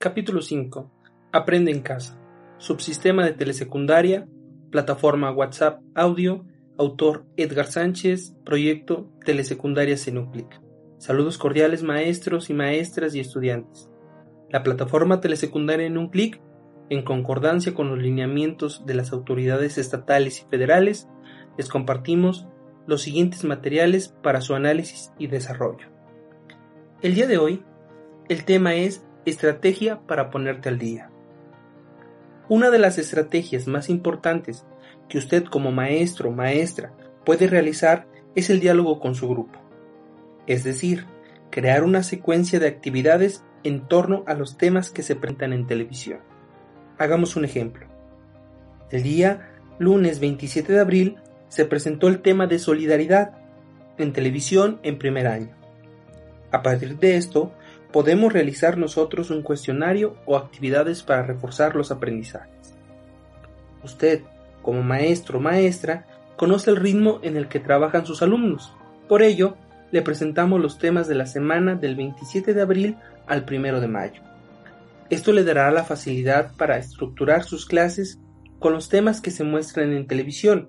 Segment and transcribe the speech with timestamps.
[0.00, 0.92] Capítulo 5.
[1.32, 2.16] Aprende en casa.
[2.58, 4.28] Subsistema de telesecundaria,
[4.70, 6.46] plataforma WhatsApp audio,
[6.78, 10.62] autor Edgar Sánchez, proyecto Telesecundaria Senuclic.
[10.98, 13.90] Saludos cordiales maestros y maestras y estudiantes.
[14.50, 16.40] La plataforma telesecundaria en un clic,
[16.90, 21.08] en concordancia con los lineamientos de las autoridades estatales y federales,
[21.56, 22.46] les compartimos
[22.86, 25.88] los siguientes materiales para su análisis y desarrollo.
[27.02, 27.64] El día de hoy,
[28.28, 31.10] el tema es Estrategia para ponerte al día.
[32.48, 34.64] Una de las estrategias más importantes
[35.06, 36.94] que usted como maestro o maestra
[37.26, 39.58] puede realizar es el diálogo con su grupo.
[40.46, 41.04] Es decir,
[41.50, 46.20] crear una secuencia de actividades en torno a los temas que se presentan en televisión.
[46.96, 47.86] Hagamos un ejemplo.
[48.90, 51.16] El día lunes 27 de abril
[51.48, 53.32] se presentó el tema de solidaridad
[53.98, 55.54] en televisión en primer año.
[56.50, 57.52] A partir de esto,
[57.92, 62.74] podemos realizar nosotros un cuestionario o actividades para reforzar los aprendizajes.
[63.82, 64.22] Usted,
[64.62, 68.72] como maestro o maestra, conoce el ritmo en el que trabajan sus alumnos.
[69.08, 69.56] Por ello,
[69.90, 74.22] le presentamos los temas de la semana del 27 de abril al 1 de mayo.
[75.08, 78.20] Esto le dará la facilidad para estructurar sus clases
[78.58, 80.68] con los temas que se muestran en televisión.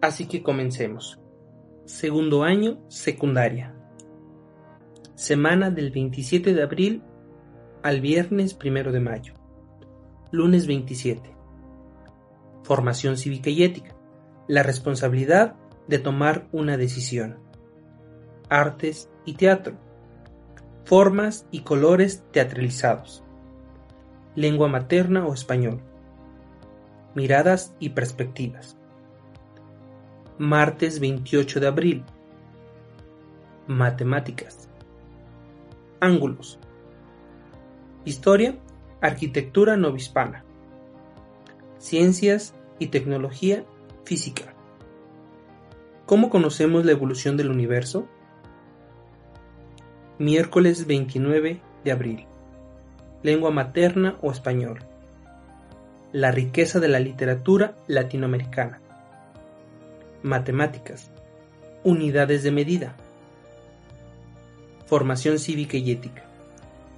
[0.00, 1.20] Así que comencemos.
[1.84, 3.79] Segundo año, secundaria
[5.20, 7.02] semana del 27 de abril
[7.82, 9.34] al viernes 1 de mayo.
[10.30, 11.36] Lunes 27.
[12.62, 13.94] Formación cívica y ética.
[14.48, 15.56] La responsabilidad
[15.88, 17.38] de tomar una decisión.
[18.48, 19.76] Artes y teatro.
[20.84, 23.22] Formas y colores teatralizados.
[24.34, 25.82] Lengua materna o español.
[27.14, 28.78] Miradas y perspectivas.
[30.38, 32.04] Martes 28 de abril.
[33.66, 34.69] Matemáticas
[36.00, 36.58] Ángulos.
[38.06, 38.56] Historia,
[39.02, 40.44] arquitectura novohispana.
[41.76, 43.66] Ciencias y tecnología
[44.04, 44.54] física.
[46.06, 48.08] ¿Cómo conocemos la evolución del universo?
[50.18, 52.26] Miércoles 29 de abril.
[53.22, 54.78] Lengua materna o español.
[56.12, 58.80] La riqueza de la literatura latinoamericana.
[60.22, 61.10] Matemáticas.
[61.84, 62.96] Unidades de medida.
[64.90, 66.24] Formación cívica y ética.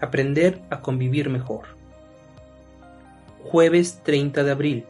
[0.00, 1.76] Aprender a convivir mejor.
[3.44, 4.84] Jueves 30 de abril.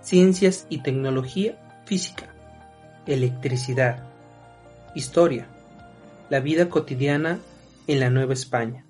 [0.00, 2.32] Ciencias y tecnología física.
[3.06, 4.06] Electricidad.
[4.94, 5.48] Historia.
[6.30, 7.40] La vida cotidiana
[7.88, 8.86] en la Nueva España.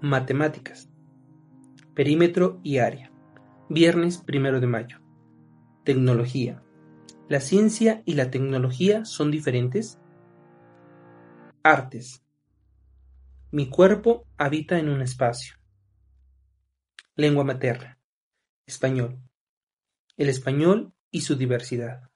[0.00, 0.88] Matemáticas.
[1.94, 3.10] Perímetro y área.
[3.68, 4.98] Viernes 1 de mayo.
[5.82, 6.62] Tecnología.
[7.28, 9.98] ¿La ciencia y la tecnología son diferentes?
[11.62, 12.24] Artes.
[13.50, 15.56] Mi cuerpo habita en un espacio.
[17.16, 17.98] Lengua materna.
[18.64, 19.18] Español.
[20.16, 22.09] El español y su diversidad.